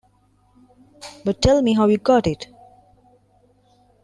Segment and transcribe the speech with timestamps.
[1.23, 2.47] But tell me how you got it.